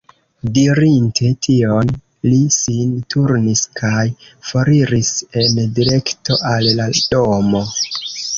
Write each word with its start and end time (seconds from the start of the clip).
Dirinte 0.53 1.27
tion, 1.47 1.91
li 2.27 2.39
sin 2.55 2.95
turnis 3.15 3.61
kaj 3.81 4.07
foriris 4.47 5.13
en 5.43 5.61
direkto 5.77 6.41
al 6.55 6.71
la 6.83 6.91
domo. 7.15 7.65